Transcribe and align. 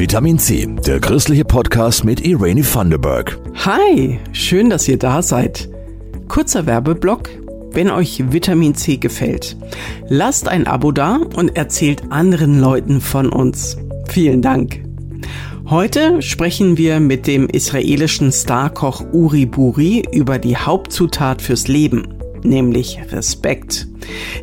Vitamin 0.00 0.38
C, 0.38 0.66
der 0.66 0.98
christliche 0.98 1.44
Podcast 1.44 2.04
mit 2.04 2.24
Irene 2.24 2.62
Thunderberg. 2.62 3.38
Hi, 3.66 4.18
schön, 4.32 4.70
dass 4.70 4.88
ihr 4.88 4.96
da 4.96 5.20
seid. 5.20 5.68
Kurzer 6.26 6.64
Werbeblock. 6.64 7.28
Wenn 7.72 7.90
euch 7.90 8.32
Vitamin 8.32 8.74
C 8.74 8.96
gefällt, 8.96 9.58
lasst 10.08 10.48
ein 10.48 10.66
Abo 10.66 10.90
da 10.90 11.16
und 11.36 11.54
erzählt 11.54 12.04
anderen 12.08 12.58
Leuten 12.58 13.02
von 13.02 13.28
uns. 13.28 13.76
Vielen 14.08 14.40
Dank. 14.40 14.82
Heute 15.68 16.22
sprechen 16.22 16.78
wir 16.78 16.98
mit 16.98 17.26
dem 17.26 17.46
israelischen 17.46 18.32
Starkoch 18.32 19.04
Uri 19.12 19.44
Buri 19.44 20.04
über 20.12 20.38
die 20.38 20.56
Hauptzutat 20.56 21.42
fürs 21.42 21.68
Leben, 21.68 22.08
nämlich 22.42 22.98
Respekt. 23.10 23.86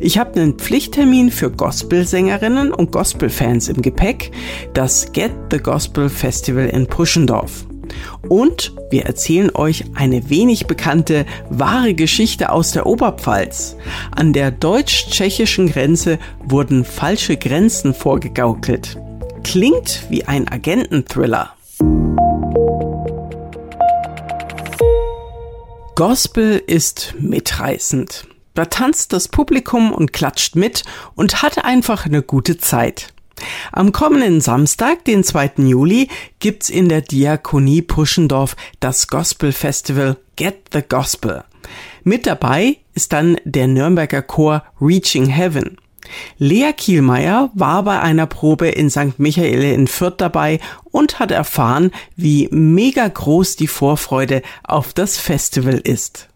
Ich 0.00 0.18
habe 0.18 0.40
einen 0.40 0.54
Pflichttermin 0.54 1.30
für 1.30 1.50
Gospelsängerinnen 1.50 2.72
und 2.72 2.92
Gospelfans 2.92 3.68
im 3.68 3.82
Gepäck, 3.82 4.30
das 4.74 5.12
Get 5.12 5.32
the 5.50 5.58
Gospel 5.58 6.08
Festival 6.08 6.66
in 6.66 6.86
Puschendorf. 6.86 7.66
Und 8.28 8.74
wir 8.90 9.06
erzählen 9.06 9.50
euch 9.54 9.84
eine 9.94 10.28
wenig 10.30 10.66
bekannte 10.66 11.24
wahre 11.50 11.94
Geschichte 11.94 12.50
aus 12.50 12.72
der 12.72 12.86
Oberpfalz. 12.86 13.76
An 14.10 14.32
der 14.32 14.50
deutsch-tschechischen 14.50 15.68
Grenze 15.68 16.18
wurden 16.44 16.84
falsche 16.84 17.36
Grenzen 17.36 17.94
vorgegaukelt. 17.94 18.98
Klingt 19.44 20.06
wie 20.10 20.24
ein 20.24 20.48
Agententhriller. 20.48 21.57
Gospel 25.98 26.62
ist 26.64 27.16
mitreißend. 27.18 28.28
Da 28.54 28.66
tanzt 28.66 29.12
das 29.12 29.26
Publikum 29.26 29.92
und 29.92 30.12
klatscht 30.12 30.54
mit 30.54 30.84
und 31.16 31.42
hat 31.42 31.64
einfach 31.64 32.06
eine 32.06 32.22
gute 32.22 32.56
Zeit. 32.56 33.12
Am 33.72 33.90
kommenden 33.90 34.40
Samstag, 34.40 35.04
den 35.06 35.24
2. 35.24 35.54
Juli, 35.56 36.06
gibt's 36.38 36.70
in 36.70 36.88
der 36.88 37.00
Diakonie 37.00 37.82
Puschendorf 37.82 38.54
das 38.78 39.08
Gospel 39.08 39.50
Festival 39.50 40.18
Get 40.36 40.68
the 40.72 40.82
Gospel. 40.88 41.42
Mit 42.04 42.28
dabei 42.28 42.76
ist 42.94 43.12
dann 43.12 43.36
der 43.42 43.66
Nürnberger 43.66 44.22
Chor 44.22 44.62
Reaching 44.80 45.26
Heaven. 45.26 45.78
Lea 46.38 46.72
Kielmeier 46.76 47.50
war 47.54 47.82
bei 47.82 48.00
einer 48.00 48.26
Probe 48.26 48.68
in 48.68 48.90
St. 48.90 49.18
Michael 49.18 49.62
in 49.62 49.86
Fürth 49.86 50.16
dabei 50.18 50.60
und 50.90 51.18
hat 51.18 51.30
erfahren, 51.30 51.90
wie 52.16 52.48
mega 52.50 53.06
groß 53.06 53.56
die 53.56 53.66
Vorfreude 53.66 54.42
auf 54.62 54.92
das 54.92 55.18
Festival 55.18 55.80
ist. 55.82 56.28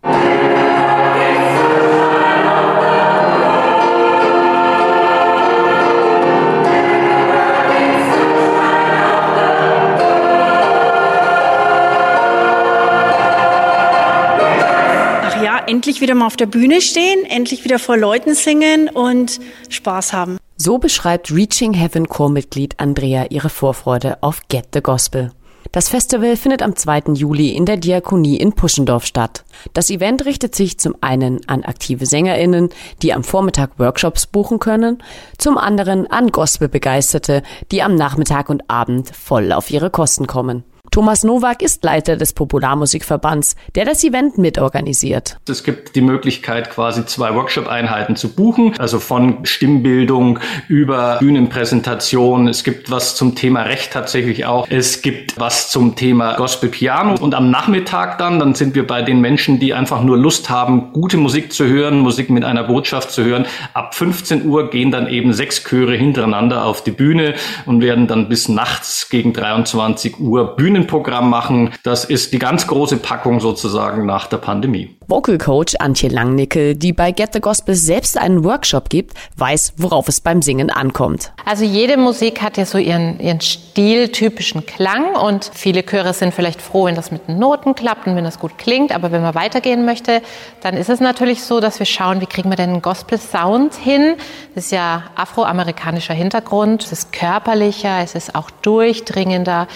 Endlich 15.72 16.02
wieder 16.02 16.14
mal 16.14 16.26
auf 16.26 16.36
der 16.36 16.44
Bühne 16.44 16.82
stehen, 16.82 17.24
endlich 17.24 17.64
wieder 17.64 17.78
vor 17.78 17.96
Leuten 17.96 18.34
singen 18.34 18.90
und 18.90 19.40
Spaß 19.70 20.12
haben. 20.12 20.36
So 20.58 20.76
beschreibt 20.76 21.32
Reaching 21.32 21.72
Heaven 21.72 22.08
Chormitglied 22.08 22.78
Andrea 22.78 23.28
ihre 23.30 23.48
Vorfreude 23.48 24.22
auf 24.22 24.42
Get 24.48 24.66
the 24.74 24.82
Gospel. 24.82 25.32
Das 25.72 25.88
Festival 25.88 26.36
findet 26.36 26.60
am 26.60 26.76
2. 26.76 27.14
Juli 27.14 27.56
in 27.56 27.64
der 27.64 27.78
Diakonie 27.78 28.36
in 28.36 28.52
Puschendorf 28.52 29.06
statt. 29.06 29.44
Das 29.72 29.88
Event 29.88 30.26
richtet 30.26 30.54
sich 30.54 30.78
zum 30.78 30.94
einen 31.00 31.40
an 31.48 31.64
aktive 31.64 32.04
SängerInnen, 32.04 32.68
die 33.00 33.14
am 33.14 33.24
Vormittag 33.24 33.78
Workshops 33.78 34.26
buchen 34.26 34.58
können, 34.58 35.02
zum 35.38 35.56
anderen 35.56 36.06
an 36.06 36.32
Gospelbegeisterte, 36.32 37.42
die 37.70 37.82
am 37.82 37.94
Nachmittag 37.94 38.50
und 38.50 38.68
Abend 38.68 39.16
voll 39.16 39.52
auf 39.52 39.70
ihre 39.70 39.88
Kosten 39.88 40.26
kommen. 40.26 40.64
Thomas 40.92 41.24
Nowak 41.24 41.62
ist 41.62 41.82
Leiter 41.84 42.18
des 42.18 42.34
Popularmusikverbands, 42.34 43.56
der 43.76 43.86
das 43.86 44.04
Event 44.04 44.36
mitorganisiert. 44.36 45.38
Es 45.48 45.64
gibt 45.64 45.96
die 45.96 46.02
Möglichkeit, 46.02 46.68
quasi 46.68 47.06
zwei 47.06 47.34
Workshop-Einheiten 47.34 48.14
zu 48.14 48.28
buchen, 48.34 48.74
also 48.78 49.00
von 49.00 49.46
Stimmbildung 49.46 50.38
über 50.68 51.16
Bühnenpräsentation. 51.18 52.46
Es 52.46 52.62
gibt 52.62 52.90
was 52.90 53.16
zum 53.16 53.34
Thema 53.34 53.62
Recht 53.62 53.90
tatsächlich 53.90 54.44
auch. 54.44 54.66
Es 54.68 55.00
gibt 55.00 55.40
was 55.40 55.70
zum 55.70 55.96
Thema 55.96 56.34
Gospel 56.34 56.68
Piano. 56.68 57.14
Und 57.18 57.34
am 57.34 57.50
Nachmittag 57.50 58.18
dann, 58.18 58.38
dann 58.38 58.54
sind 58.54 58.74
wir 58.74 58.86
bei 58.86 59.00
den 59.00 59.22
Menschen, 59.22 59.58
die 59.58 59.72
einfach 59.72 60.02
nur 60.02 60.18
Lust 60.18 60.50
haben, 60.50 60.92
gute 60.92 61.16
Musik 61.16 61.54
zu 61.54 61.64
hören, 61.64 62.00
Musik 62.00 62.28
mit 62.28 62.44
einer 62.44 62.64
Botschaft 62.64 63.12
zu 63.12 63.24
hören. 63.24 63.46
Ab 63.72 63.94
15 63.94 64.44
Uhr 64.44 64.68
gehen 64.68 64.90
dann 64.90 65.08
eben 65.08 65.32
sechs 65.32 65.64
Chöre 65.64 65.94
hintereinander 65.94 66.66
auf 66.66 66.84
die 66.84 66.90
Bühne 66.90 67.32
und 67.64 67.80
werden 67.80 68.08
dann 68.08 68.28
bis 68.28 68.50
nachts 68.50 69.08
gegen 69.08 69.32
23 69.32 70.20
Uhr 70.20 70.54
Bühnen 70.54 70.81
Bühnenprogramm 70.82 71.30
machen. 71.30 71.70
Das 71.84 72.04
ist 72.04 72.32
die 72.32 72.38
ganz 72.38 72.66
große 72.66 72.96
Packung 72.98 73.40
sozusagen 73.40 74.06
nach 74.06 74.26
der 74.26 74.38
Pandemie. 74.38 74.96
Vocal 75.08 75.38
Coach 75.38 75.74
Antje 75.78 76.08
Langnickel, 76.08 76.74
die 76.74 76.92
bei 76.92 77.12
Get 77.12 77.34
the 77.34 77.40
Gospel 77.40 77.74
selbst 77.74 78.16
einen 78.16 78.44
Workshop 78.44 78.88
gibt, 78.88 79.14
weiß, 79.36 79.74
worauf 79.76 80.08
es 80.08 80.20
beim 80.20 80.42
Singen 80.42 80.70
ankommt. 80.70 81.32
Also 81.44 81.64
jede 81.64 81.96
Musik 81.96 82.40
hat 82.40 82.56
ja 82.56 82.64
so 82.64 82.78
ihren, 82.78 83.20
ihren 83.20 83.40
stiltypischen 83.40 84.64
Klang 84.64 85.14
und 85.16 85.50
viele 85.52 85.84
Chöre 85.84 86.14
sind 86.14 86.32
vielleicht 86.32 86.62
froh, 86.62 86.86
wenn 86.86 86.94
das 86.94 87.10
mit 87.10 87.28
den 87.28 87.38
Noten 87.38 87.74
klappt 87.74 88.06
und 88.06 88.16
wenn 88.16 88.24
das 88.24 88.38
gut 88.38 88.58
klingt. 88.58 88.94
Aber 88.94 89.12
wenn 89.12 89.22
man 89.22 89.34
weitergehen 89.34 89.84
möchte, 89.84 90.22
dann 90.62 90.76
ist 90.76 90.88
es 90.88 91.00
natürlich 91.00 91.42
so, 91.42 91.60
dass 91.60 91.78
wir 91.78 91.86
schauen, 91.86 92.20
wie 92.20 92.26
kriegen 92.26 92.48
wir 92.48 92.56
denn 92.56 92.70
einen 92.70 92.82
Gospel-Sound 92.82 93.74
hin. 93.74 94.14
Das 94.54 94.66
ist 94.66 94.70
ja 94.72 95.04
afroamerikanischer 95.16 96.14
Hintergrund, 96.14 96.84
es 96.84 96.92
ist 96.92 97.12
körperlicher, 97.12 97.98
es 98.02 98.14
ist 98.14 98.34
auch 98.34 98.50
durchdringender 98.50 99.66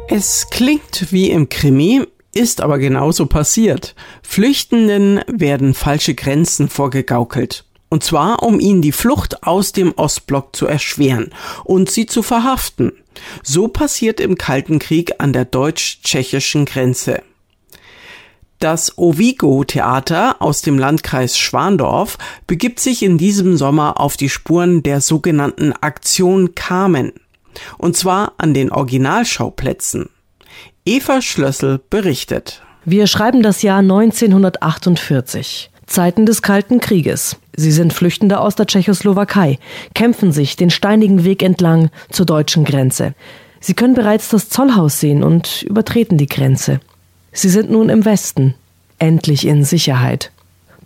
Es 0.08 0.48
klingt 0.52 1.12
wie 1.12 1.32
im 1.32 1.50
Krimi, 1.50 2.04
ist 2.36 2.62
aber 2.62 2.78
genauso 2.78 3.26
passiert. 3.26 3.96
Flüchtenden 4.22 5.22
werden 5.26 5.74
falsche 5.74 6.14
Grenzen 6.14 6.70
vorgegaukelt. 6.70 7.66
Und 7.90 8.04
zwar, 8.04 8.44
um 8.44 8.60
ihnen 8.60 8.84
die 8.84 8.92
Flucht 8.92 9.42
aus 9.42 9.72
dem 9.72 9.94
Ostblock 9.96 10.56
zu 10.56 10.68
erschweren 10.68 11.32
und 11.64 11.90
sie 11.90 12.06
zu 12.06 12.22
verhaften. 12.22 12.92
So 13.42 13.68
passiert 13.68 14.20
im 14.20 14.38
Kalten 14.38 14.78
Krieg 14.78 15.14
an 15.18 15.34
der 15.34 15.46
deutsch-tschechischen 15.46 16.66
Grenze. 16.66 17.24
Das 18.64 18.98
Ovigo 18.98 19.66
Theater 19.66 20.38
aus 20.40 20.62
dem 20.62 20.80
Landkreis 20.80 21.38
Schwandorf 21.38 22.18
begibt 22.48 22.80
sich 22.80 23.04
in 23.04 23.18
diesem 23.18 23.58
Sommer 23.58 24.00
auf 24.00 24.16
die 24.16 24.30
Spuren 24.30 24.84
der 24.84 25.02
sogenannten 25.02 25.74
Aktion 25.82 26.56
Carmen. 26.56 27.12
Und 27.78 27.98
zwar 27.98 28.32
an 28.38 28.54
den 28.54 28.72
Originalschauplätzen. 28.72 30.08
Eva 30.86 31.22
Schlössel 31.22 31.82
berichtet. 31.90 32.62
Wir 32.86 33.08
schreiben 33.08 33.44
das 33.44 33.64
Jahr 33.64 33.80
1948. 33.80 35.70
Zeiten 35.86 36.26
des 36.26 36.42
Kalten 36.42 36.80
Krieges. 36.80 37.36
Sie 37.58 37.74
sind 37.74 37.92
Flüchtende 37.92 38.40
aus 38.40 38.56
der 38.56 38.68
Tschechoslowakei, 38.68 39.60
kämpfen 39.94 40.32
sich 40.32 40.56
den 40.56 40.70
steinigen 40.70 41.26
Weg 41.26 41.44
entlang 41.44 41.90
zur 42.10 42.26
deutschen 42.26 42.64
Grenze. 42.64 43.14
Sie 43.60 43.74
können 43.74 43.94
bereits 43.94 44.30
das 44.30 44.48
Zollhaus 44.48 45.02
sehen 45.02 45.22
und 45.22 45.64
übertreten 45.64 46.18
die 46.18 46.28
Grenze. 46.28 46.80
Sie 47.34 47.50
sind 47.50 47.70
nun 47.70 47.90
im 47.90 48.06
Westen, 48.06 48.54
endlich 49.00 49.46
in 49.48 49.64
Sicherheit. 49.64 50.32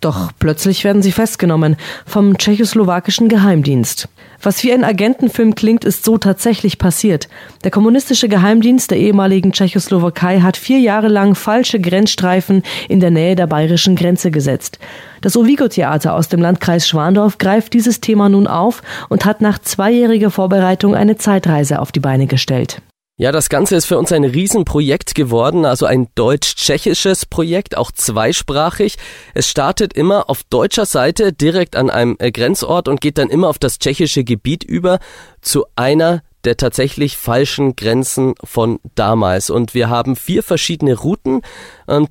Doch 0.00 0.30
plötzlich 0.38 0.84
werden 0.84 1.02
sie 1.02 1.12
festgenommen 1.12 1.76
vom 2.06 2.38
tschechoslowakischen 2.38 3.28
Geheimdienst. 3.28 4.08
Was 4.40 4.62
wie 4.62 4.72
ein 4.72 4.84
Agentenfilm 4.84 5.56
klingt, 5.56 5.84
ist 5.84 6.04
so 6.04 6.16
tatsächlich 6.16 6.78
passiert. 6.78 7.28
Der 7.64 7.72
kommunistische 7.72 8.28
Geheimdienst 8.28 8.92
der 8.92 8.98
ehemaligen 8.98 9.52
Tschechoslowakei 9.52 10.40
hat 10.40 10.56
vier 10.56 10.78
Jahre 10.78 11.08
lang 11.08 11.34
falsche 11.34 11.80
Grenzstreifen 11.80 12.62
in 12.88 13.00
der 13.00 13.10
Nähe 13.10 13.34
der 13.34 13.48
bayerischen 13.48 13.96
Grenze 13.96 14.30
gesetzt. 14.30 14.78
Das 15.20 15.36
Ovigo-Theater 15.36 16.14
aus 16.14 16.28
dem 16.28 16.40
Landkreis 16.40 16.86
Schwandorf 16.86 17.38
greift 17.38 17.72
dieses 17.72 18.00
Thema 18.00 18.28
nun 18.28 18.46
auf 18.46 18.82
und 19.08 19.24
hat 19.24 19.40
nach 19.40 19.58
zweijähriger 19.58 20.30
Vorbereitung 20.30 20.94
eine 20.94 21.16
Zeitreise 21.16 21.80
auf 21.80 21.90
die 21.90 22.00
Beine 22.00 22.28
gestellt. 22.28 22.80
Ja, 23.20 23.32
das 23.32 23.48
Ganze 23.48 23.74
ist 23.74 23.86
für 23.86 23.98
uns 23.98 24.12
ein 24.12 24.22
Riesenprojekt 24.22 25.16
geworden, 25.16 25.64
also 25.64 25.86
ein 25.86 26.06
deutsch-tschechisches 26.14 27.26
Projekt, 27.26 27.76
auch 27.76 27.90
zweisprachig. 27.90 28.96
Es 29.34 29.48
startet 29.48 29.92
immer 29.92 30.30
auf 30.30 30.44
deutscher 30.44 30.86
Seite 30.86 31.32
direkt 31.32 31.74
an 31.74 31.90
einem 31.90 32.14
äh, 32.20 32.30
Grenzort 32.30 32.86
und 32.86 33.00
geht 33.00 33.18
dann 33.18 33.28
immer 33.28 33.48
auf 33.48 33.58
das 33.58 33.80
tschechische 33.80 34.22
Gebiet 34.22 34.62
über 34.62 35.00
zu 35.40 35.66
einer 35.74 36.22
der 36.44 36.56
tatsächlich 36.56 37.16
falschen 37.16 37.74
Grenzen 37.74 38.34
von 38.44 38.78
damals. 38.94 39.50
Und 39.50 39.74
wir 39.74 39.88
haben 39.88 40.14
vier 40.14 40.44
verschiedene 40.44 40.94
Routen. 40.94 41.42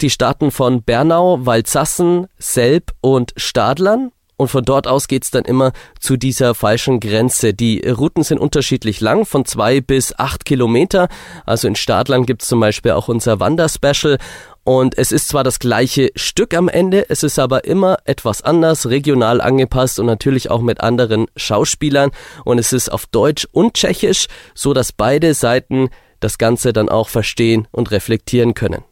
Die 0.01 0.09
starten 0.09 0.51
von 0.51 0.83
Bernau, 0.83 1.45
Walzassen, 1.45 2.27
Selb 2.37 2.91
und 2.99 3.31
Stadlern. 3.37 4.11
Und 4.37 4.49
von 4.49 4.63
dort 4.63 4.87
aus 4.87 5.07
geht's 5.07 5.31
dann 5.31 5.45
immer 5.45 5.71
zu 5.99 6.15
dieser 6.15 6.53
falschen 6.53 6.99
Grenze. 6.99 7.55
Die 7.55 7.79
Routen 7.79 8.23
sind 8.23 8.37
unterschiedlich 8.39 9.01
lang, 9.01 9.25
von 9.25 9.45
zwei 9.45 9.81
bis 9.81 10.17
acht 10.17 10.45
Kilometer. 10.45 11.09
Also 11.45 11.67
in 11.67 11.75
Stadtland 11.75 12.27
gibt's 12.27 12.47
zum 12.47 12.59
Beispiel 12.59 12.91
auch 12.91 13.07
unser 13.07 13.39
Wanderspecial. 13.39 14.19
Und 14.63 14.97
es 14.97 15.11
ist 15.11 15.29
zwar 15.29 15.43
das 15.43 15.59
gleiche 15.59 16.11
Stück 16.15 16.53
am 16.53 16.67
Ende, 16.67 17.09
es 17.09 17.23
ist 17.23 17.39
aber 17.39 17.63
immer 17.63 17.99
etwas 18.03 18.41
anders, 18.41 18.89
regional 18.89 19.39
angepasst 19.39 19.97
und 19.97 20.05
natürlich 20.05 20.51
auch 20.51 20.61
mit 20.61 20.81
anderen 20.81 21.27
Schauspielern. 21.35 22.11
Und 22.43 22.59
es 22.59 22.73
ist 22.73 22.89
auf 22.89 23.05
Deutsch 23.05 23.47
und 23.51 23.73
Tschechisch, 23.73 24.27
so 24.53 24.73
dass 24.73 24.91
beide 24.91 25.33
Seiten 25.33 25.89
das 26.19 26.37
Ganze 26.37 26.73
dann 26.73 26.89
auch 26.89 27.09
verstehen 27.09 27.67
und 27.71 27.91
reflektieren 27.91 28.53
können. 28.53 28.83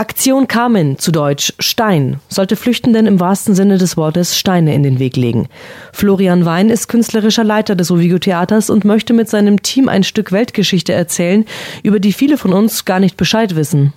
Aktion 0.00 0.46
Carmen, 0.46 0.96
zu 0.96 1.10
Deutsch 1.10 1.52
Stein, 1.58 2.20
sollte 2.28 2.54
Flüchtenden 2.54 3.08
im 3.08 3.18
wahrsten 3.18 3.56
Sinne 3.56 3.78
des 3.78 3.96
Wortes 3.96 4.38
Steine 4.38 4.72
in 4.72 4.84
den 4.84 5.00
Weg 5.00 5.16
legen. 5.16 5.48
Florian 5.92 6.44
Wein 6.44 6.70
ist 6.70 6.86
künstlerischer 6.86 7.42
Leiter 7.42 7.74
des 7.74 7.90
Ovigo 7.90 8.20
Theaters 8.20 8.70
und 8.70 8.84
möchte 8.84 9.12
mit 9.12 9.28
seinem 9.28 9.60
Team 9.60 9.88
ein 9.88 10.04
Stück 10.04 10.30
Weltgeschichte 10.30 10.92
erzählen, 10.92 11.44
über 11.82 11.98
die 11.98 12.12
viele 12.12 12.38
von 12.38 12.52
uns 12.52 12.84
gar 12.84 13.00
nicht 13.00 13.16
Bescheid 13.16 13.56
wissen. 13.56 13.92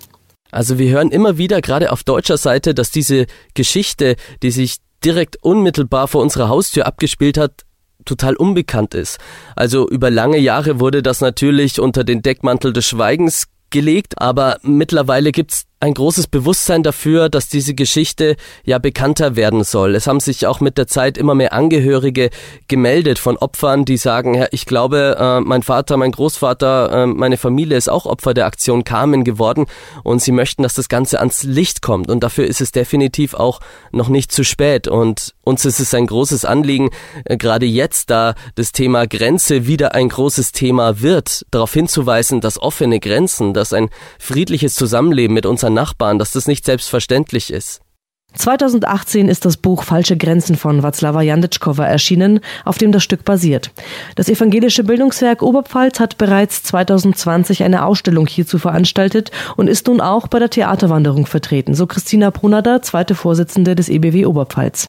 Also 0.50 0.76
wir 0.76 0.90
hören 0.90 1.12
immer 1.12 1.38
wieder, 1.38 1.60
gerade 1.60 1.92
auf 1.92 2.02
deutscher 2.02 2.36
Seite, 2.36 2.74
dass 2.74 2.90
diese 2.90 3.26
Geschichte, 3.54 4.16
die 4.42 4.50
sich 4.50 4.78
direkt 5.04 5.36
unmittelbar 5.40 6.08
vor 6.08 6.20
unserer 6.20 6.48
Haustür 6.48 6.84
abgespielt 6.84 7.38
hat, 7.38 7.62
total 8.04 8.34
unbekannt 8.34 8.94
ist. 8.94 9.20
Also 9.54 9.88
über 9.88 10.10
lange 10.10 10.38
Jahre 10.38 10.80
wurde 10.80 11.00
das 11.00 11.20
natürlich 11.20 11.78
unter 11.78 12.02
den 12.02 12.22
Deckmantel 12.22 12.72
des 12.72 12.86
Schweigens 12.86 13.46
gelegt, 13.70 14.20
aber 14.20 14.58
mittlerweile 14.62 15.32
gibt's 15.32 15.66
ein 15.82 15.94
großes 15.94 16.28
Bewusstsein 16.28 16.84
dafür, 16.84 17.28
dass 17.28 17.48
diese 17.48 17.74
Geschichte 17.74 18.36
ja 18.64 18.78
bekannter 18.78 19.34
werden 19.34 19.64
soll. 19.64 19.96
Es 19.96 20.06
haben 20.06 20.20
sich 20.20 20.46
auch 20.46 20.60
mit 20.60 20.78
der 20.78 20.86
Zeit 20.86 21.18
immer 21.18 21.34
mehr 21.34 21.52
Angehörige 21.52 22.30
gemeldet 22.68 23.18
von 23.18 23.36
Opfern, 23.36 23.84
die 23.84 23.96
sagen, 23.96 24.34
ja, 24.34 24.46
ich 24.52 24.64
glaube, 24.64 25.16
äh, 25.18 25.40
mein 25.40 25.64
Vater, 25.64 25.96
mein 25.96 26.12
Großvater, 26.12 27.02
äh, 27.02 27.06
meine 27.06 27.36
Familie 27.36 27.76
ist 27.76 27.88
auch 27.88 28.06
Opfer 28.06 28.32
der 28.32 28.46
Aktion 28.46 28.84
Carmen 28.84 29.24
geworden 29.24 29.66
und 30.04 30.22
sie 30.22 30.30
möchten, 30.30 30.62
dass 30.62 30.74
das 30.74 30.88
Ganze 30.88 31.18
ans 31.18 31.42
Licht 31.42 31.82
kommt 31.82 32.10
und 32.10 32.22
dafür 32.22 32.46
ist 32.46 32.60
es 32.60 32.70
definitiv 32.70 33.34
auch 33.34 33.58
noch 33.90 34.08
nicht 34.08 34.30
zu 34.30 34.44
spät 34.44 34.86
und 34.86 35.34
uns 35.42 35.64
ist 35.64 35.80
es 35.80 35.92
ein 35.94 36.06
großes 36.06 36.44
Anliegen, 36.44 36.90
äh, 37.24 37.36
gerade 37.36 37.66
jetzt, 37.66 38.08
da 38.08 38.36
das 38.54 38.70
Thema 38.70 39.08
Grenze 39.08 39.66
wieder 39.66 39.96
ein 39.96 40.08
großes 40.08 40.52
Thema 40.52 41.00
wird, 41.00 41.44
darauf 41.50 41.72
hinzuweisen, 41.72 42.40
dass 42.40 42.62
offene 42.62 43.00
Grenzen, 43.00 43.52
dass 43.52 43.72
ein 43.72 43.90
friedliches 44.20 44.76
Zusammenleben 44.76 45.34
mit 45.34 45.44
unseren 45.44 45.71
Nachbarn, 45.74 46.18
dass 46.18 46.32
das 46.32 46.46
nicht 46.46 46.64
selbstverständlich 46.64 47.52
ist. 47.52 47.80
2018 48.34 49.28
ist 49.28 49.44
das 49.44 49.56
Buch 49.58 49.82
Falsche 49.82 50.16
Grenzen 50.16 50.56
von 50.56 50.82
Václava 50.82 51.20
Janditschkova 51.20 51.84
erschienen, 51.84 52.40
auf 52.64 52.78
dem 52.78 52.92
das 52.92 53.02
Stück 53.02 53.24
basiert. 53.24 53.70
Das 54.16 54.28
evangelische 54.28 54.84
Bildungswerk 54.84 55.42
Oberpfalz 55.42 56.00
hat 56.00 56.16
bereits 56.18 56.62
2020 56.62 57.62
eine 57.62 57.84
Ausstellung 57.84 58.26
hierzu 58.26 58.58
veranstaltet 58.58 59.30
und 59.56 59.68
ist 59.68 59.86
nun 59.86 60.00
auch 60.00 60.28
bei 60.28 60.38
der 60.38 60.50
Theaterwanderung 60.50 61.26
vertreten, 61.26 61.74
so 61.74 61.86
Christina 61.86 62.30
Brunader, 62.30 62.80
zweite 62.80 63.14
Vorsitzende 63.14 63.74
des 63.74 63.88
EBW 63.88 64.24
Oberpfalz. 64.24 64.86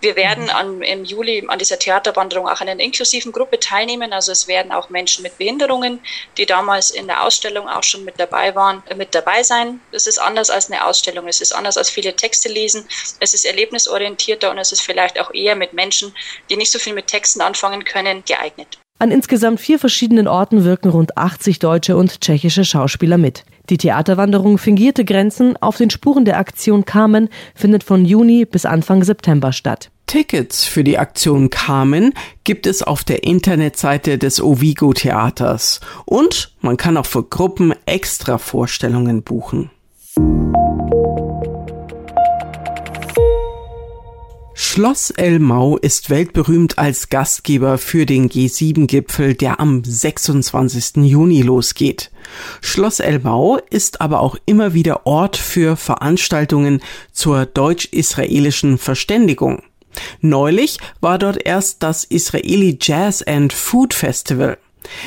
Wir 0.00 0.16
werden 0.16 0.50
an, 0.50 0.82
im 0.82 1.04
Juli 1.04 1.44
an 1.46 1.58
dieser 1.58 1.78
Theaterwanderung 1.78 2.48
auch 2.48 2.60
an 2.60 2.68
einer 2.68 2.82
inklusiven 2.82 3.32
Gruppe 3.32 3.58
teilnehmen. 3.58 4.12
Also 4.12 4.32
es 4.32 4.48
werden 4.48 4.72
auch 4.72 4.90
Menschen 4.90 5.22
mit 5.22 5.38
Behinderungen, 5.38 6.00
die 6.36 6.46
damals 6.46 6.90
in 6.90 7.06
der 7.06 7.24
Ausstellung 7.24 7.68
auch 7.68 7.82
schon 7.82 8.04
mit 8.04 8.18
dabei 8.18 8.54
waren, 8.54 8.82
mit 8.96 9.14
dabei 9.14 9.42
sein. 9.42 9.80
Das 9.92 10.06
ist 10.06 10.18
anders 10.18 10.50
als 10.50 10.70
eine 10.70 10.84
Ausstellung. 10.84 11.28
Es 11.28 11.40
ist 11.40 11.52
anders 11.52 11.76
als 11.76 11.90
viele 11.90 12.14
Texte 12.14 12.48
lesen. 12.48 12.86
Es 13.20 13.34
ist 13.34 13.44
erlebnisorientierter 13.44 14.50
und 14.50 14.58
es 14.58 14.72
ist 14.72 14.82
vielleicht 14.82 15.20
auch 15.20 15.32
eher 15.32 15.56
mit 15.56 15.72
Menschen, 15.72 16.14
die 16.48 16.56
nicht 16.56 16.70
so 16.70 16.78
viel 16.78 16.94
mit 16.94 17.06
Texten 17.06 17.40
anfangen 17.40 17.84
können, 17.84 18.24
geeignet. 18.24 18.78
An 18.98 19.10
insgesamt 19.10 19.60
vier 19.60 19.78
verschiedenen 19.78 20.28
Orten 20.28 20.64
wirken 20.64 20.90
rund 20.90 21.16
80 21.16 21.58
deutsche 21.58 21.96
und 21.96 22.20
tschechische 22.20 22.66
Schauspieler 22.66 23.16
mit. 23.16 23.44
Die 23.70 23.78
Theaterwanderung 23.78 24.58
Fingierte 24.58 25.04
Grenzen 25.04 25.56
auf 25.56 25.76
den 25.76 25.90
Spuren 25.90 26.24
der 26.24 26.38
Aktion 26.38 26.84
Carmen 26.84 27.28
findet 27.54 27.84
von 27.84 28.04
Juni 28.04 28.44
bis 28.44 28.66
Anfang 28.66 29.04
September 29.04 29.52
statt. 29.52 29.90
Tickets 30.06 30.64
für 30.64 30.82
die 30.82 30.98
Aktion 30.98 31.50
Carmen 31.50 32.12
gibt 32.42 32.66
es 32.66 32.82
auf 32.82 33.04
der 33.04 33.22
Internetseite 33.22 34.18
des 34.18 34.42
Ovigo 34.42 34.92
Theaters 34.92 35.80
und 36.04 36.52
man 36.60 36.76
kann 36.76 36.96
auch 36.96 37.06
für 37.06 37.22
Gruppen 37.22 37.72
extra 37.86 38.38
Vorstellungen 38.38 39.22
buchen. 39.22 39.70
Schloss 44.80 45.10
Elmau 45.10 45.76
ist 45.76 46.08
weltberühmt 46.08 46.78
als 46.78 47.10
Gastgeber 47.10 47.76
für 47.76 48.06
den 48.06 48.30
G7-Gipfel, 48.30 49.34
der 49.34 49.60
am 49.60 49.84
26. 49.84 51.04
Juni 51.04 51.42
losgeht. 51.42 52.10
Schloss 52.62 52.98
Elmau 52.98 53.58
ist 53.68 54.00
aber 54.00 54.20
auch 54.20 54.36
immer 54.46 54.72
wieder 54.72 55.06
Ort 55.06 55.36
für 55.36 55.76
Veranstaltungen 55.76 56.80
zur 57.12 57.44
deutsch-israelischen 57.44 58.78
Verständigung. 58.78 59.62
Neulich 60.22 60.78
war 61.02 61.18
dort 61.18 61.44
erst 61.44 61.82
das 61.82 62.04
Israeli 62.04 62.78
Jazz 62.80 63.20
and 63.20 63.52
Food 63.52 63.92
Festival. 63.92 64.56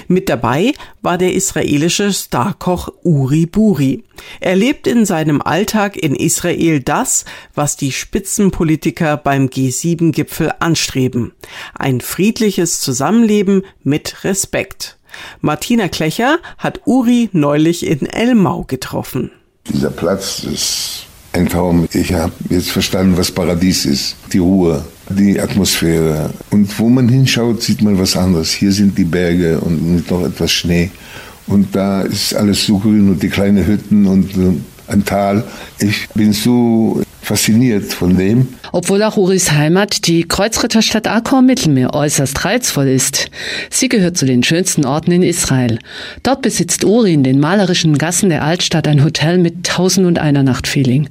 Mit 0.07 0.29
dabei 0.29 0.73
war 1.01 1.17
der 1.17 1.33
israelische 1.33 2.13
Starkoch 2.13 2.89
Uri 3.03 3.45
Buri. 3.45 4.03
Er 4.39 4.55
lebt 4.55 4.87
in 4.87 5.05
seinem 5.05 5.41
Alltag 5.41 5.97
in 5.97 6.15
Israel 6.15 6.79
das, 6.79 7.25
was 7.53 7.77
die 7.77 7.91
Spitzenpolitiker 7.91 9.17
beim 9.17 9.47
G7-Gipfel 9.47 10.53
anstreben. 10.59 11.33
Ein 11.73 12.01
friedliches 12.01 12.79
Zusammenleben 12.79 13.63
mit 13.83 14.23
Respekt. 14.23 14.97
Martina 15.41 15.87
Klecher 15.87 16.39
hat 16.57 16.81
Uri 16.85 17.29
neulich 17.33 17.85
in 17.85 18.05
Elmau 18.05 18.63
getroffen. 18.63 19.31
Dieser 19.67 19.91
Platz 19.91 20.43
ist 20.43 21.05
Traum. 21.49 21.87
Ich 21.91 22.13
habe 22.13 22.31
jetzt 22.49 22.71
verstanden, 22.71 23.17
was 23.17 23.31
Paradies 23.31 23.85
ist. 23.85 24.15
Die 24.31 24.37
Ruhe, 24.37 24.83
die 25.09 25.39
Atmosphäre. 25.39 26.29
Und 26.51 26.77
wo 26.79 26.89
man 26.89 27.09
hinschaut, 27.09 27.61
sieht 27.61 27.81
man 27.81 27.97
was 27.99 28.15
anderes. 28.15 28.51
Hier 28.51 28.71
sind 28.71 28.97
die 28.97 29.03
Berge 29.03 29.59
und 29.59 30.09
noch 30.09 30.25
etwas 30.25 30.51
Schnee. 30.51 30.91
Und 31.47 31.75
da 31.75 32.01
ist 32.01 32.35
alles 32.35 32.65
so 32.65 32.77
grün 32.77 33.09
und 33.09 33.21
die 33.21 33.29
kleinen 33.29 33.65
Hütten 33.65 34.05
und 34.05 34.29
ein 34.87 35.03
Tal. 35.03 35.43
Ich 35.79 36.07
bin 36.13 36.33
so 36.33 37.01
fasziniert 37.23 37.93
von 37.93 38.17
dem. 38.17 38.47
Obwohl 38.71 39.01
auch 39.03 39.17
Uris 39.17 39.51
Heimat, 39.51 40.07
die 40.07 40.23
Kreuzritterstadt 40.23 41.07
Akkor 41.07 41.39
im 41.39 41.45
Mittelmeer, 41.45 41.93
äußerst 41.93 42.43
reizvoll 42.43 42.87
ist. 42.87 43.29
Sie 43.69 43.87
gehört 43.87 44.17
zu 44.17 44.25
den 44.25 44.43
schönsten 44.43 44.85
Orten 44.85 45.11
in 45.11 45.23
Israel. 45.23 45.79
Dort 46.23 46.41
besitzt 46.41 46.83
Uri 46.83 47.13
in 47.13 47.23
den 47.23 47.39
malerischen 47.39 47.97
Gassen 47.97 48.29
der 48.29 48.43
Altstadt 48.43 48.87
ein 48.87 49.03
Hotel 49.03 49.37
mit 49.37 49.63
Tausend 49.63 50.05
und 50.05 50.19
einer 50.19 50.43
Nacht 50.43 50.67
Feeling. 50.67 51.09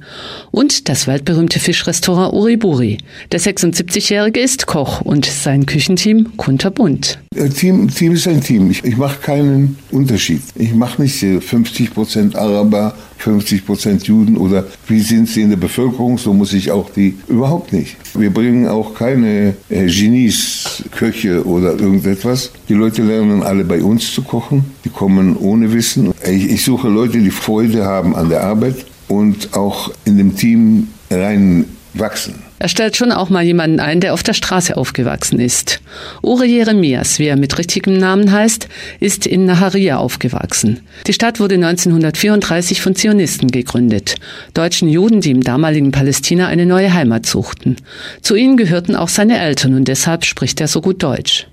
Und 0.51 0.89
das 0.89 1.07
weltberühmte 1.07 1.59
Fischrestaurant 1.59 2.33
Uri 2.33 2.57
Buri. 2.57 2.97
Der 3.31 3.39
76-Jährige 3.39 4.39
ist 4.39 4.67
Koch 4.67 5.01
und 5.01 5.25
sein 5.25 5.65
Küchenteam 5.65 6.37
kunterbunt. 6.37 7.19
Team, 7.57 7.89
Team 7.89 8.13
ist 8.13 8.27
ein 8.27 8.41
Team. 8.41 8.69
Ich, 8.69 8.83
ich 8.83 8.97
mache 8.97 9.19
keinen 9.19 9.77
Unterschied. 9.89 10.41
Ich 10.55 10.73
mache 10.73 11.01
nicht 11.01 11.17
50 11.17 11.93
Prozent 11.93 12.35
Araber, 12.35 12.95
50 13.17 13.65
Prozent 13.65 14.03
Juden 14.03 14.37
oder 14.37 14.65
wie 14.87 14.99
sind 14.99 15.29
sie 15.29 15.41
in 15.41 15.49
der 15.49 15.57
Bevölkerung 15.57 16.02
Bevölkerung, 16.03 16.17
so 16.17 16.33
muss 16.33 16.53
ich 16.53 16.71
auch 16.71 16.89
die 16.89 17.15
überhaupt 17.27 17.73
nicht. 17.73 17.95
Wir 18.13 18.29
bringen 18.29 18.67
auch 18.67 18.93
keine 18.93 19.55
äh, 19.69 19.85
Genies, 19.87 20.83
Köche 20.91 21.45
oder 21.45 21.79
irgendetwas. 21.79 22.51
Die 22.69 22.73
Leute 22.73 23.03
lernen 23.03 23.43
alle 23.43 23.63
bei 23.63 23.81
uns 23.81 24.13
zu 24.13 24.21
kochen. 24.21 24.65
Die 24.83 24.89
kommen 24.89 25.37
ohne 25.37 25.71
Wissen. 25.73 26.13
Ich, 26.25 26.49
ich 26.49 26.63
suche 26.63 26.89
Leute, 26.89 27.19
die 27.19 27.31
Freude 27.31 27.85
haben 27.85 28.15
an 28.15 28.29
der 28.29 28.43
Arbeit 28.43 28.85
und 29.07 29.53
auch 29.55 29.91
in 30.05 30.17
dem 30.17 30.35
Team 30.35 30.87
reinwachsen. 31.09 32.35
Er 32.63 32.69
stellt 32.69 32.95
schon 32.95 33.11
auch 33.11 33.29
mal 33.29 33.43
jemanden 33.43 33.81
ein, 33.81 33.99
der 33.99 34.13
auf 34.13 34.23
der 34.23 34.31
Straße 34.31 34.77
aufgewachsen 34.77 35.37
ist. 35.37 35.81
Ure 36.21 36.45
Jeremias, 36.45 37.19
wie 37.19 37.25
er 37.25 37.35
mit 37.35 37.57
richtigem 37.57 37.97
Namen 37.97 38.31
heißt, 38.31 38.69
ist 39.01 39.27
in 39.27 39.45
Naharia 39.45 39.97
aufgewachsen. 39.97 40.79
Die 41.05 41.11
Stadt 41.11 41.41
wurde 41.41 41.55
1934 41.55 42.79
von 42.79 42.95
Zionisten 42.95 43.49
gegründet, 43.51 44.15
deutschen 44.53 44.87
Juden, 44.87 45.19
die 45.19 45.31
im 45.31 45.43
damaligen 45.43 45.91
Palästina 45.91 46.47
eine 46.47 46.65
neue 46.65 46.93
Heimat 46.93 47.25
suchten. 47.25 47.75
Zu 48.21 48.35
ihnen 48.35 48.55
gehörten 48.55 48.95
auch 48.95 49.09
seine 49.09 49.39
Eltern 49.39 49.73
und 49.73 49.89
deshalb 49.89 50.23
spricht 50.23 50.61
er 50.61 50.69
so 50.69 50.79
gut 50.79 51.03
Deutsch. 51.03 51.47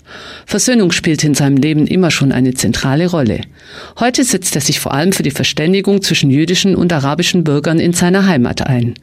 Versöhnung 0.46 0.92
spielt 0.92 1.24
in 1.24 1.34
seinem 1.34 1.56
Leben 1.56 1.86
immer 1.86 2.10
schon 2.10 2.32
eine 2.32 2.54
zentrale 2.54 3.08
Rolle. 3.08 3.42
Heute 3.98 4.24
setzt 4.24 4.54
er 4.54 4.60
sich 4.60 4.80
vor 4.80 4.92
allem 4.92 5.12
für 5.12 5.22
die 5.22 5.30
Verständigung 5.30 6.02
zwischen 6.02 6.30
jüdischen 6.30 6.74
und 6.74 6.92
arabischen 6.92 7.44
Bürgern 7.44 7.78
in 7.78 7.92
seiner 7.92 8.26
Heimat 8.26 8.66
ein. 8.66 8.94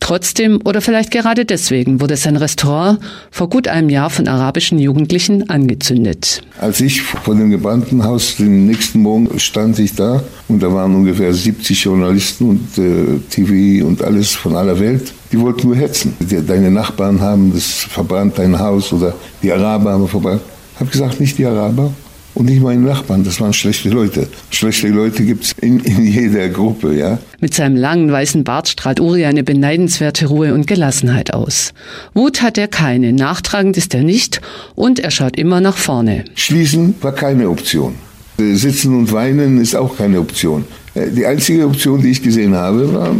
Trotzdem 0.00 0.60
oder 0.64 0.80
vielleicht 0.80 1.10
gerade 1.10 1.44
deswegen 1.44 2.00
wurde 2.00 2.16
sein 2.16 2.36
Restaurant 2.36 3.00
vor 3.30 3.48
gut 3.48 3.68
einem 3.68 3.88
Jahr 3.88 4.10
von 4.10 4.28
arabischen 4.28 4.78
Jugendlichen 4.78 5.48
angezündet. 5.50 6.42
Als 6.58 6.80
ich 6.80 7.02
vor 7.02 7.34
dem 7.34 7.50
gebrannten 7.50 8.04
Haus 8.04 8.36
den 8.36 8.66
nächsten 8.66 9.00
Morgen 9.00 9.38
stand 9.38 9.78
ich 9.78 9.94
da 9.94 10.22
und 10.48 10.62
da 10.62 10.72
waren 10.72 10.94
ungefähr 10.94 11.32
70 11.32 11.84
Journalisten 11.84 12.48
und 12.48 12.78
äh, 12.78 13.18
TV 13.30 13.86
und 13.86 14.02
alles 14.02 14.32
von 14.32 14.56
aller 14.56 14.78
Welt. 14.78 15.12
Die 15.32 15.40
wollten 15.40 15.68
nur 15.68 15.76
hetzen. 15.76 16.14
Deine 16.20 16.70
Nachbarn 16.70 17.20
haben 17.20 17.52
das 17.52 17.64
verbrannt, 17.64 18.38
dein 18.38 18.58
Haus 18.58 18.92
oder 18.92 19.14
die 19.42 19.52
Araber 19.52 19.92
haben 19.92 20.08
verbrannt. 20.08 20.42
Ich 20.74 20.80
habe 20.80 20.90
gesagt, 20.90 21.20
nicht 21.20 21.38
die 21.38 21.46
Araber, 21.46 21.90
und 22.36 22.46
nicht 22.46 22.60
meine 22.60 22.82
Nachbarn, 22.82 23.24
das 23.24 23.40
waren 23.40 23.54
schlechte 23.54 23.88
Leute. 23.88 24.28
Schlechte 24.50 24.88
Leute 24.88 25.24
gibt's 25.24 25.54
in, 25.58 25.80
in 25.80 26.06
jeder 26.06 26.50
Gruppe, 26.50 26.94
ja. 26.94 27.18
Mit 27.40 27.54
seinem 27.54 27.76
langen 27.76 28.12
weißen 28.12 28.44
Bart 28.44 28.68
strahlt 28.68 29.00
Uri 29.00 29.24
eine 29.24 29.42
beneidenswerte 29.42 30.26
Ruhe 30.26 30.52
und 30.52 30.66
Gelassenheit 30.66 31.32
aus. 31.32 31.72
Wut 32.12 32.42
hat 32.42 32.58
er 32.58 32.68
keine, 32.68 33.14
nachtragend 33.14 33.78
ist 33.78 33.94
er 33.94 34.02
nicht 34.02 34.42
und 34.74 34.98
er 34.98 35.10
schaut 35.10 35.38
immer 35.38 35.62
nach 35.62 35.78
vorne. 35.78 36.24
Schließen 36.34 36.94
war 37.00 37.12
keine 37.12 37.48
Option. 37.48 37.94
Sitzen 38.36 38.94
und 38.94 39.12
weinen 39.12 39.58
ist 39.58 39.74
auch 39.74 39.96
keine 39.96 40.20
Option. 40.20 40.66
Äh, 40.94 41.10
die 41.10 41.24
einzige 41.24 41.64
Option, 41.64 42.02
die 42.02 42.10
ich 42.10 42.22
gesehen 42.22 42.54
habe, 42.54 42.92
war 42.92 43.16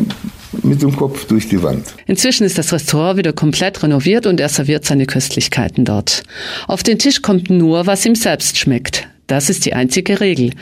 mit 0.63 0.83
dem 0.83 0.95
Kopf 0.97 1.27
durch 1.27 1.49
die 1.49 1.63
Wand. 1.63 1.85
Inzwischen 2.07 2.45
ist 2.45 2.59
das 2.59 2.73
Restaurant 2.73 3.19
wieder 3.19 3.33
komplett 3.33 3.83
renoviert 3.83 4.27
und 4.27 4.41
er 4.41 4.49
serviert 4.49 4.85
seine 4.85 5.07
Köstlichkeiten 5.07 5.85
dort. 5.85 6.23
Auf 6.67 6.83
den 6.83 6.99
Tisch 6.99 7.23
kommt 7.23 7.51
nur, 7.51 7.87
was 7.87 8.05
ihm 8.07 8.15
selbst 8.15 8.59
schmeckt. 8.59 9.09
Das 9.27 9.51
ist 9.51 9.65
die 9.65 9.75
einzige 9.75 10.21
Regel. 10.21 10.53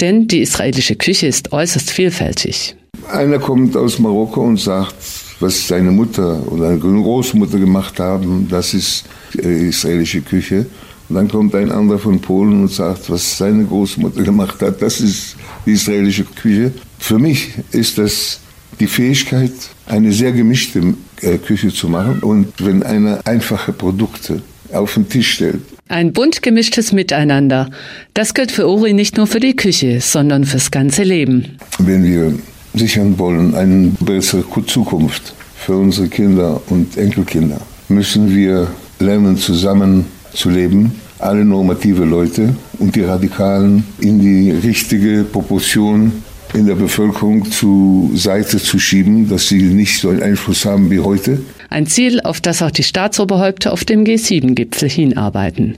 Denn 0.00 0.28
die 0.28 0.40
israelische 0.40 0.96
Küche 0.96 1.26
ist 1.26 1.52
äußerst 1.52 1.90
vielfältig. 1.90 2.76
Einer 3.10 3.38
kommt 3.38 3.76
aus 3.76 3.98
Marokko 3.98 4.42
und 4.42 4.60
sagt, 4.60 4.94
was 5.40 5.66
seine 5.66 5.90
Mutter 5.90 6.46
oder 6.52 6.78
seine 6.78 6.78
Großmutter 6.78 7.58
gemacht 7.58 7.98
haben, 7.98 8.46
das 8.48 8.74
ist 8.74 9.04
israelische 9.32 10.20
Küche. 10.20 10.66
Und 11.08 11.16
dann 11.16 11.28
kommt 11.28 11.54
ein 11.54 11.72
anderer 11.72 11.98
von 11.98 12.20
Polen 12.20 12.62
und 12.62 12.70
sagt, 12.70 13.10
was 13.10 13.38
seine 13.38 13.64
Großmutter 13.64 14.22
gemacht 14.22 14.60
hat, 14.62 14.80
das 14.82 15.00
ist 15.00 15.36
die 15.66 15.72
israelische 15.72 16.24
Küche. 16.24 16.72
Für 16.98 17.18
mich 17.18 17.54
ist 17.72 17.98
das 17.98 18.40
die 18.80 18.86
Fähigkeit, 18.86 19.52
eine 19.86 20.10
sehr 20.12 20.32
gemischte 20.32 20.94
äh, 21.20 21.36
Küche 21.38 21.68
zu 21.68 21.88
machen. 21.88 22.20
Und 22.20 22.52
wenn 22.58 22.82
einer 22.82 23.20
einfache 23.24 23.72
Produkte 23.72 24.42
auf 24.72 24.94
den 24.94 25.08
Tisch 25.08 25.34
stellt. 25.34 25.60
Ein 25.88 26.12
bunt 26.12 26.42
gemischtes 26.42 26.92
Miteinander. 26.92 27.70
Das 28.14 28.34
gilt 28.34 28.52
für 28.52 28.68
Uri 28.68 28.92
nicht 28.92 29.16
nur 29.16 29.26
für 29.26 29.40
die 29.40 29.56
Küche, 29.56 30.00
sondern 30.00 30.44
fürs 30.44 30.70
ganze 30.70 31.02
Leben. 31.02 31.58
Wenn 31.78 32.04
wir 32.04 32.38
sichern 32.74 33.18
wollen, 33.18 33.54
eine 33.54 33.92
bessere 34.00 34.44
Zukunft 34.66 35.34
für 35.56 35.76
unsere 35.76 36.08
Kinder 36.08 36.62
und 36.68 36.96
Enkelkinder, 36.96 37.60
müssen 37.88 38.34
wir 38.34 38.68
lernen, 39.00 39.36
zusammen 39.36 40.06
zu 40.32 40.50
leben. 40.50 40.92
Alle 41.18 41.44
normative 41.44 42.04
Leute 42.04 42.54
und 42.78 42.94
die 42.94 43.02
Radikalen 43.02 43.84
in 44.00 44.20
die 44.20 44.52
richtige 44.52 45.24
Proportion 45.24 46.12
in 46.54 46.66
der 46.66 46.74
Bevölkerung 46.74 47.50
zu 47.50 48.10
Seite 48.14 48.58
zu 48.58 48.78
schieben, 48.78 49.28
dass 49.28 49.48
sie 49.48 49.62
nicht 49.62 50.00
so 50.00 50.08
einen 50.08 50.22
Einfluss 50.22 50.64
haben 50.64 50.90
wie 50.90 51.00
heute. 51.00 51.40
Ein 51.68 51.86
Ziel, 51.86 52.20
auf 52.20 52.40
das 52.40 52.62
auch 52.62 52.70
die 52.70 52.82
Staatsoberhäupter 52.82 53.72
auf 53.72 53.84
dem 53.84 54.04
G7-Gipfel 54.04 54.88
hinarbeiten. 54.88 55.76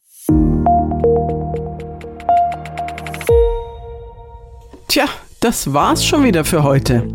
Tja, 4.88 5.04
das 5.40 5.72
war's 5.72 6.04
schon 6.04 6.24
wieder 6.24 6.44
für 6.44 6.62
heute. 6.62 7.08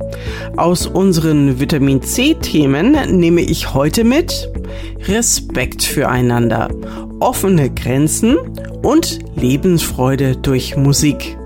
Aus 0.58 0.86
unseren 0.86 1.60
Vitamin 1.60 2.02
C-Themen 2.02 3.20
nehme 3.20 3.42
ich 3.42 3.74
heute 3.74 4.04
mit 4.04 4.50
Respekt 5.06 5.84
füreinander, 5.84 6.70
offene 7.20 7.70
Grenzen 7.70 8.36
und 8.84 9.20
Lebensfreude 9.36 10.36
durch 10.36 10.76
Musik. 10.76 11.37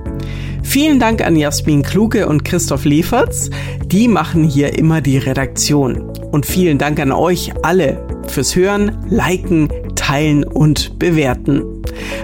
Vielen 0.71 0.99
Dank 1.01 1.21
an 1.21 1.35
Jasmin 1.35 1.83
Kluge 1.83 2.29
und 2.29 2.45
Christoph 2.45 2.85
Lieferts. 2.85 3.49
Die 3.87 4.07
machen 4.07 4.45
hier 4.45 4.79
immer 4.79 5.01
die 5.01 5.17
Redaktion. 5.17 6.09
Und 6.31 6.45
vielen 6.45 6.77
Dank 6.77 6.97
an 7.01 7.11
euch 7.11 7.51
alle 7.61 8.07
fürs 8.27 8.55
Hören, 8.55 9.05
Liken, 9.09 9.67
Teilen 9.95 10.45
und 10.45 10.97
Bewerten. 10.97 11.61